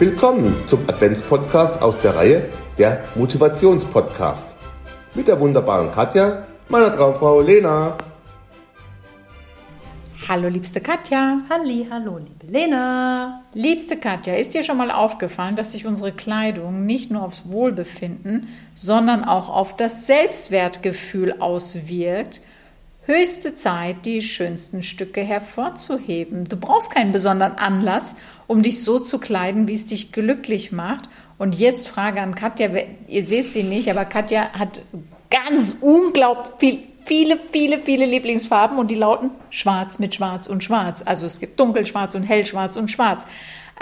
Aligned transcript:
Willkommen 0.00 0.54
zum 0.68 0.88
Adventspodcast 0.88 1.82
aus 1.82 1.98
der 1.98 2.14
Reihe 2.14 2.48
der 2.78 3.02
Motivationspodcast. 3.16 4.54
Mit 5.16 5.26
der 5.26 5.40
wunderbaren 5.40 5.90
Katja, 5.90 6.46
meiner 6.68 6.94
Traumfrau 6.94 7.40
Lena. 7.40 7.98
Hallo, 10.28 10.46
liebste 10.46 10.80
Katja. 10.80 11.38
Halli, 11.50 11.88
hallo, 11.90 12.18
liebe 12.18 12.46
Lena. 12.46 13.42
Liebste 13.54 13.96
Katja, 13.96 14.36
ist 14.36 14.54
dir 14.54 14.62
schon 14.62 14.76
mal 14.76 14.92
aufgefallen, 14.92 15.56
dass 15.56 15.72
sich 15.72 15.84
unsere 15.84 16.12
Kleidung 16.12 16.86
nicht 16.86 17.10
nur 17.10 17.22
aufs 17.24 17.50
Wohlbefinden, 17.50 18.46
sondern 18.74 19.24
auch 19.24 19.48
auf 19.48 19.74
das 19.74 20.06
Selbstwertgefühl 20.06 21.40
auswirkt? 21.40 22.40
Höchste 23.08 23.54
Zeit, 23.54 24.04
die 24.04 24.20
schönsten 24.20 24.82
Stücke 24.82 25.22
hervorzuheben. 25.22 26.46
Du 26.46 26.58
brauchst 26.58 26.90
keinen 26.90 27.10
besonderen 27.10 27.54
Anlass, 27.54 28.16
um 28.46 28.62
dich 28.62 28.84
so 28.84 28.98
zu 28.98 29.18
kleiden, 29.18 29.66
wie 29.66 29.72
es 29.72 29.86
dich 29.86 30.12
glücklich 30.12 30.72
macht. 30.72 31.08
Und 31.38 31.54
jetzt 31.54 31.88
Frage 31.88 32.20
an 32.20 32.34
Katja, 32.34 32.68
ihr 33.06 33.24
seht 33.24 33.50
sie 33.50 33.62
nicht, 33.62 33.90
aber 33.90 34.04
Katja 34.04 34.50
hat 34.52 34.82
ganz 35.30 35.76
unglaublich 35.80 36.50
viel, 36.60 36.86
viele, 37.02 37.38
viele, 37.38 37.78
viele 37.78 38.04
Lieblingsfarben 38.04 38.76
und 38.76 38.90
die 38.90 38.96
lauten 38.96 39.30
schwarz 39.48 39.98
mit 39.98 40.14
schwarz 40.14 40.46
und 40.46 40.62
schwarz. 40.62 41.02
Also 41.02 41.24
es 41.24 41.40
gibt 41.40 41.58
dunkelschwarz 41.58 42.14
und 42.14 42.24
hellschwarz 42.24 42.76
und 42.76 42.90
schwarz. 42.90 43.26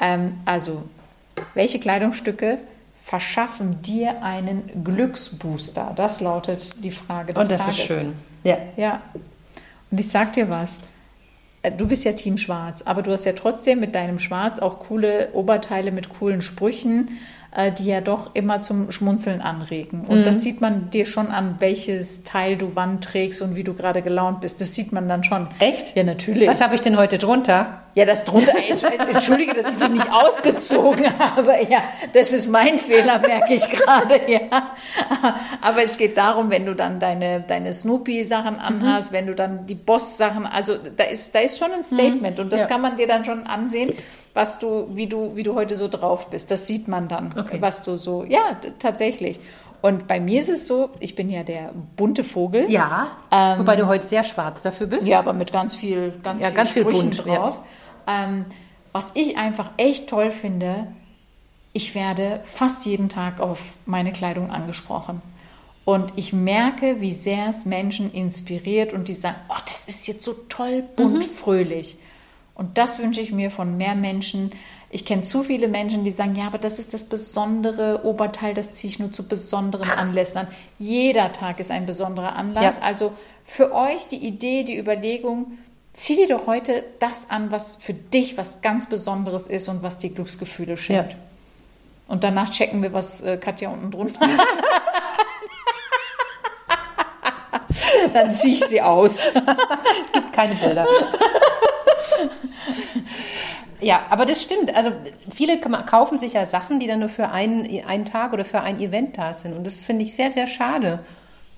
Ähm, 0.00 0.34
also 0.44 0.84
welche 1.54 1.80
Kleidungsstücke 1.80 2.58
verschaffen 2.94 3.82
dir 3.82 4.22
einen 4.22 4.84
Glücksbooster? 4.84 5.94
Das 5.96 6.20
lautet 6.20 6.84
die 6.84 6.92
Frage 6.92 7.34
des 7.34 7.42
Und 7.42 7.50
das 7.50 7.62
Tages. 7.62 7.78
ist 7.78 7.86
schön. 7.88 8.14
Ja. 8.46 8.58
Ja. 8.76 9.02
Und 9.90 9.98
ich 9.98 10.08
sag 10.08 10.32
dir 10.34 10.48
was. 10.48 10.80
Äh, 11.62 11.72
Du 11.72 11.88
bist 11.88 12.04
ja 12.04 12.12
Team 12.12 12.36
Schwarz, 12.38 12.82
aber 12.82 13.02
du 13.02 13.10
hast 13.10 13.24
ja 13.24 13.32
trotzdem 13.32 13.80
mit 13.80 13.94
deinem 13.94 14.20
Schwarz 14.20 14.60
auch 14.60 14.78
coole 14.78 15.30
Oberteile 15.32 15.90
mit 15.90 16.10
coolen 16.10 16.42
Sprüchen, 16.42 17.10
äh, 17.56 17.72
die 17.72 17.86
ja 17.86 18.02
doch 18.02 18.34
immer 18.34 18.60
zum 18.60 18.92
Schmunzeln 18.92 19.40
anregen. 19.40 20.02
Und 20.06 20.24
das 20.26 20.42
sieht 20.42 20.60
man 20.60 20.90
dir 20.90 21.06
schon 21.06 21.28
an, 21.28 21.56
welches 21.58 22.22
Teil 22.22 22.56
du 22.56 22.76
wann 22.76 23.00
trägst 23.00 23.40
und 23.40 23.56
wie 23.56 23.64
du 23.64 23.72
gerade 23.72 24.02
gelaunt 24.02 24.42
bist. 24.42 24.60
Das 24.60 24.74
sieht 24.74 24.92
man 24.92 25.08
dann 25.08 25.24
schon. 25.24 25.48
Echt? 25.58 25.96
Ja, 25.96 26.04
natürlich. 26.04 26.46
Was 26.48 26.60
habe 26.60 26.74
ich 26.74 26.82
denn 26.82 26.98
heute 26.98 27.16
drunter? 27.18 27.80
Ja, 27.94 28.04
das 28.04 28.24
drunter, 28.24 28.52
entschuldige, 29.10 29.54
dass 29.54 29.78
ich 29.78 29.86
die 29.86 29.92
nicht 29.94 30.12
ausgezogen 30.12 31.06
habe. 31.18 31.54
Ja, 31.70 31.82
das 32.12 32.34
ist 32.34 32.48
mein 32.48 32.76
Fehler, 32.78 33.20
merke 33.20 33.54
ich 33.54 33.66
gerade. 33.70 34.20
Ja. 34.30 34.40
Aber 35.62 35.82
es 35.82 35.96
geht 35.96 36.18
darum, 36.18 36.50
wenn 36.50 36.66
du 36.66 36.74
dann 36.74 37.00
deine, 37.00 37.40
deine 37.40 37.72
Snoopy-Sachen 37.72 38.58
anhast, 38.58 39.12
wenn 39.12 39.26
du 39.26 39.34
dann 39.34 39.66
die 39.66 39.74
Boss-Sachen, 39.74 40.44
also 40.44 40.74
da 40.96 41.04
ist, 41.04 41.34
da 41.34 41.38
ist 41.38 41.58
schon 41.58 41.72
ein 41.72 41.82
Statement 41.82 42.38
und 42.38 42.52
das 42.52 42.62
Ja. 42.62 42.66
kann 42.66 42.82
man 42.82 42.96
dir 42.98 43.06
dann 43.06 43.24
schon 43.24 43.46
ansehen, 43.46 43.94
was 44.36 44.58
du, 44.58 44.88
wie 44.94 45.06
du, 45.08 45.34
wie 45.34 45.42
du 45.42 45.54
heute 45.54 45.74
so 45.76 45.88
drauf 45.88 46.30
bist. 46.30 46.50
Das 46.50 46.66
sieht 46.66 46.86
man 46.88 47.08
dann, 47.08 47.34
Okay. 47.36 47.56
was 47.60 47.82
du 47.82 47.96
so, 47.96 48.22
ja, 48.22 48.56
tatsächlich. 48.78 49.40
Und 49.82 50.06
bei 50.06 50.20
mir 50.20 50.40
ist 50.40 50.48
es 50.48 50.66
so, 50.66 50.90
ich 51.00 51.14
bin 51.14 51.28
ja 51.30 51.42
der 51.42 51.70
bunte 51.96 52.22
Vogel. 52.24 52.70
Ja. 52.70 53.08
Ähm, 53.30 53.60
Wobei 53.60 53.76
du 53.76 53.86
heute 53.86 54.04
sehr 54.06 54.24
schwarz 54.24 54.62
dafür 54.62 54.86
bist. 54.86 55.06
Ja, 55.06 55.18
aber 55.20 55.32
mit 55.32 55.52
ganz 55.52 55.74
viel, 55.74 56.12
ganz 56.22 56.42
Ja, 56.42 56.48
viel, 56.48 56.56
ganz 56.56 56.70
viel 56.70 56.84
bunt, 56.84 57.16
ja. 57.24 57.36
drauf. 57.36 57.60
Ähm, 58.06 58.44
was 58.92 59.12
ich 59.14 59.36
einfach 59.38 59.70
echt 59.76 60.08
toll 60.08 60.30
finde, 60.30 60.86
ich 61.72 61.94
werde 61.94 62.40
fast 62.44 62.86
jeden 62.86 63.08
Tag 63.08 63.40
auf 63.40 63.74
meine 63.84 64.12
Kleidung 64.12 64.50
angesprochen. 64.50 65.20
Und 65.84 66.12
ich 66.16 66.32
merke, 66.32 67.00
wie 67.00 67.12
sehr 67.12 67.48
es 67.48 67.64
Menschen 67.64 68.10
inspiriert 68.12 68.92
und 68.92 69.08
die 69.08 69.14
sagen, 69.14 69.36
oh, 69.50 69.60
das 69.68 69.84
ist 69.84 70.06
jetzt 70.08 70.24
so 70.24 70.32
toll, 70.48 70.82
bunt, 70.96 71.24
fröhlich. 71.24 71.96
Und 72.56 72.78
das 72.78 72.98
wünsche 72.98 73.20
ich 73.20 73.32
mir 73.32 73.50
von 73.50 73.76
mehr 73.76 73.94
Menschen. 73.94 74.50
Ich 74.90 75.04
kenne 75.04 75.22
zu 75.22 75.42
viele 75.42 75.68
Menschen, 75.68 76.04
die 76.04 76.10
sagen, 76.10 76.34
ja, 76.36 76.46
aber 76.46 76.58
das 76.58 76.78
ist 76.78 76.94
das 76.94 77.04
besondere 77.04 78.04
Oberteil, 78.04 78.54
das 78.54 78.72
ziehe 78.72 78.90
ich 78.90 78.98
nur 78.98 79.12
zu 79.12 79.28
besonderen 79.28 79.90
Anlässen 79.90 80.38
an. 80.38 80.48
Jeder 80.78 81.32
Tag 81.32 81.60
ist 81.60 81.70
ein 81.70 81.84
besonderer 81.84 82.34
Anlass. 82.34 82.76
Ja. 82.76 82.82
Also 82.82 83.12
für 83.44 83.74
euch 83.74 84.08
die 84.08 84.26
Idee, 84.26 84.62
die 84.62 84.78
Überlegung, 84.78 85.58
zieh 85.92 86.16
dir 86.16 86.28
doch 86.28 86.46
heute 86.46 86.82
das 86.98 87.28
an, 87.28 87.50
was 87.50 87.76
für 87.76 87.92
dich 87.92 88.38
was 88.38 88.62
ganz 88.62 88.88
Besonderes 88.88 89.46
ist 89.46 89.68
und 89.68 89.82
was 89.82 89.98
dir 89.98 90.10
Glücksgefühle 90.10 90.78
schenkt. 90.78 91.12
Ja. 91.12 91.18
Und 92.08 92.24
danach 92.24 92.50
checken 92.50 92.82
wir, 92.82 92.94
was 92.94 93.20
äh, 93.20 93.36
Katja 93.36 93.68
unten 93.68 93.90
drunter 93.90 94.20
hat. 94.20 94.30
Dann 98.14 98.32
ziehe 98.32 98.54
ich 98.54 98.64
sie 98.64 98.80
aus. 98.80 99.26
Gibt 100.12 100.32
keine 100.32 100.54
Bilder. 100.54 100.86
Ja, 103.86 104.02
aber 104.10 104.26
das 104.26 104.42
stimmt. 104.42 104.74
Also 104.74 104.90
viele 105.32 105.60
kaufen 105.60 106.18
sich 106.18 106.32
ja 106.32 106.44
Sachen, 106.44 106.80
die 106.80 106.86
dann 106.88 106.98
nur 107.00 107.08
für 107.08 107.28
einen, 107.28 107.68
einen 107.86 108.04
Tag 108.04 108.32
oder 108.32 108.44
für 108.44 108.60
ein 108.60 108.80
Event 108.80 109.16
da 109.16 109.32
sind. 109.32 109.56
Und 109.56 109.64
das 109.64 109.76
finde 109.84 110.04
ich 110.04 110.14
sehr, 110.14 110.32
sehr 110.32 110.46
schade. 110.48 110.98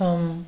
Ähm, 0.00 0.44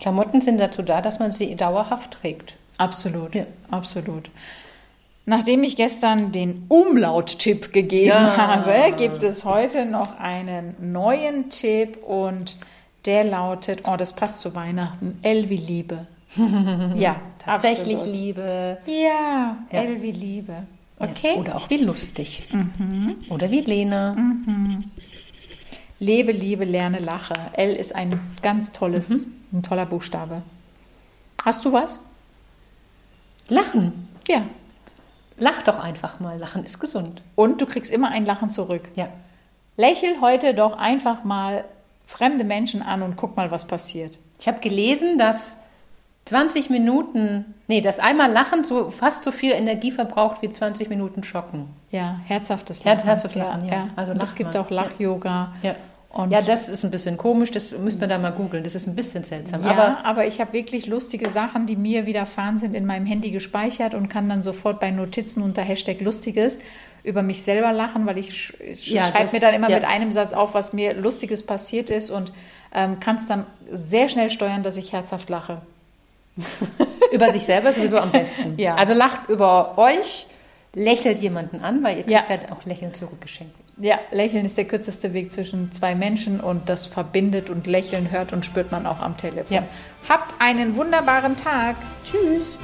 Klamotten 0.00 0.40
sind 0.42 0.58
dazu 0.58 0.82
da, 0.82 1.00
dass 1.00 1.18
man 1.18 1.32
sie 1.32 1.54
dauerhaft 1.56 2.10
trägt. 2.20 2.56
Absolut, 2.76 3.34
Ja. 3.34 3.46
absolut. 3.70 4.30
Nachdem 5.26 5.62
ich 5.62 5.76
gestern 5.76 6.32
den 6.32 6.66
Umlaut-Tipp 6.68 7.72
gegeben 7.72 8.08
Ja. 8.08 8.36
habe, 8.36 8.74
gibt 8.98 9.22
es 9.22 9.46
heute 9.46 9.86
noch 9.86 10.18
einen 10.18 10.74
neuen 10.92 11.48
Tipp 11.48 11.96
und 12.04 12.58
der 13.06 13.24
lautet, 13.24 13.88
oh, 13.88 13.96
das 13.96 14.12
passt 14.14 14.40
zu 14.40 14.54
Weihnachten, 14.54 15.18
wie 15.22 15.56
Liebe. 15.56 16.06
ja, 16.96 17.20
Tatsächlich 17.38 17.96
absolut. 17.96 18.16
Liebe. 18.16 18.78
Ja, 18.86 19.56
Ja. 19.70 19.82
L 19.82 20.02
wie 20.02 20.12
Liebe. 20.12 20.54
Okay. 20.98 21.34
Ja, 21.34 21.40
oder 21.40 21.56
auch 21.56 21.70
wie 21.70 21.78
lustig. 21.78 22.48
Oder 23.28 23.50
wie 23.50 23.60
Lena. 23.60 24.16
Lebe, 25.98 26.32
Liebe, 26.32 26.64
lerne, 26.64 26.98
lache. 27.00 27.34
L 27.52 27.74
ist 27.74 27.94
ein 27.94 28.20
ganz 28.42 28.72
tolles, 28.72 29.28
ein 29.52 29.62
toller 29.62 29.86
Buchstabe. 29.86 30.42
Hast 31.44 31.64
du 31.64 31.72
was? 31.72 32.00
Lachen. 33.48 34.08
Ja. 34.28 34.42
Lach 35.36 35.62
doch 35.62 35.78
einfach 35.82 36.20
mal. 36.20 36.38
Lachen 36.38 36.64
ist 36.64 36.78
gesund. 36.78 37.22
Und 37.34 37.60
du 37.60 37.66
kriegst 37.66 37.92
immer 37.92 38.10
ein 38.10 38.24
Lachen 38.24 38.50
zurück. 38.50 38.90
Ja. 38.94 39.08
Lächel 39.76 40.20
heute 40.20 40.54
doch 40.54 40.78
einfach 40.78 41.24
mal 41.24 41.64
fremde 42.06 42.44
Menschen 42.44 42.80
an 42.82 43.02
und 43.02 43.16
guck 43.16 43.36
mal, 43.36 43.50
was 43.50 43.66
passiert. 43.66 44.18
Ich 44.38 44.46
habe 44.46 44.60
gelesen, 44.60 45.18
dass 45.18 45.56
20 46.26 46.70
Minuten, 46.70 47.54
nee, 47.68 47.80
dass 47.82 47.98
einmal 47.98 48.32
Lachen 48.32 48.64
so 48.64 48.90
fast 48.90 49.24
so 49.24 49.30
viel 49.30 49.52
Energie 49.52 49.92
verbraucht 49.92 50.40
wie 50.40 50.50
20 50.50 50.88
Minuten 50.88 51.22
Schocken. 51.22 51.68
Ja, 51.90 52.18
herzhaftes 52.24 52.84
Lachen. 52.84 53.04
Herzhaftes 53.04 53.34
Lachen, 53.34 53.66
ja. 53.66 53.88
Also 53.96 53.96
Also 53.96 54.12
und 54.12 54.22
es 54.22 54.34
gibt 54.34 54.54
man. 54.54 54.62
auch 54.62 54.70
Lach-Yoga. 54.70 55.52
Ja. 55.62 55.74
Und 56.14 56.30
ja, 56.30 56.40
das 56.40 56.68
ist 56.68 56.84
ein 56.84 56.92
bisschen 56.92 57.16
komisch, 57.16 57.50
das 57.50 57.72
müsste 57.76 58.00
man 58.02 58.08
da 58.08 58.18
mal 58.18 58.30
googeln. 58.30 58.62
Das 58.62 58.76
ist 58.76 58.86
ein 58.86 58.94
bisschen 58.94 59.24
seltsam. 59.24 59.64
Ja, 59.64 59.70
Aber 59.72 60.04
aber, 60.04 60.26
ich 60.26 60.40
habe 60.40 60.52
wirklich 60.52 60.86
lustige 60.86 61.28
Sachen, 61.28 61.66
die 61.66 61.74
mir 61.74 62.06
widerfahren 62.06 62.56
sind, 62.56 62.74
in 62.74 62.86
meinem 62.86 63.04
Handy 63.04 63.32
gespeichert 63.32 63.94
und 63.94 64.08
kann 64.08 64.28
dann 64.28 64.44
sofort 64.44 64.78
bei 64.78 64.92
Notizen 64.92 65.42
unter 65.42 65.62
Hashtag 65.62 66.00
Lustiges 66.00 66.60
über 67.02 67.22
mich 67.24 67.42
selber 67.42 67.72
lachen, 67.72 68.06
weil 68.06 68.18
ich, 68.18 68.32
sch 68.32 68.54
Ja, 68.92 69.02
schreibe 69.02 69.32
mir 69.32 69.40
dann 69.40 69.54
immer 69.54 69.68
ja. 69.68 69.76
mit 69.76 69.84
einem 69.84 70.12
Satz 70.12 70.32
auf, 70.32 70.54
was 70.54 70.72
mir 70.72 70.94
Lustiges 70.94 71.44
passiert 71.44 71.90
ist 71.90 72.10
und 72.10 72.32
ähm, 72.72 73.00
kann 73.00 73.16
es 73.16 73.26
dann 73.26 73.44
sehr 73.72 74.08
schnell 74.08 74.30
steuern, 74.30 74.62
dass 74.62 74.76
ich 74.76 74.92
herzhaft 74.92 75.28
lache. 75.28 75.62
Über 77.12 77.32
sich 77.32 77.42
selber 77.42 77.72
sowieso 77.72 77.98
am 77.98 78.10
besten. 78.12 78.54
Ja. 78.58 78.74
Also 78.74 78.94
lacht 78.94 79.28
über 79.28 79.78
euch, 79.78 80.26
lächelt 80.74 81.18
jemanden 81.20 81.60
an, 81.60 81.82
weil 81.82 81.98
ihr 81.98 82.02
kriegt 82.04 82.10
Ja. 82.10 82.28
halt 82.28 82.50
auch 82.50 82.64
Lächeln 82.64 82.92
zurückgeschenkt. 82.94 83.54
Ja, 83.76 83.98
Lächeln 84.12 84.44
ist 84.44 84.56
der 84.56 84.66
kürzeste 84.66 85.12
Weg 85.14 85.32
zwischen 85.32 85.72
zwei 85.72 85.96
Menschen 85.96 86.40
und 86.40 86.68
das 86.68 86.86
verbindet 86.86 87.50
und 87.50 87.66
Lächeln 87.66 88.10
hört 88.12 88.32
und 88.32 88.44
spürt 88.44 88.70
man 88.70 88.86
auch 88.86 89.00
am 89.00 89.16
Telefon. 89.16 89.52
Ja. 89.56 89.62
Habt 90.08 90.32
einen 90.40 90.76
wunderbaren 90.76 91.36
Tag. 91.36 91.74
Tschüss. 92.04 92.56